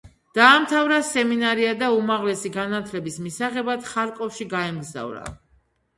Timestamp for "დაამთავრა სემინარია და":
0.35-1.91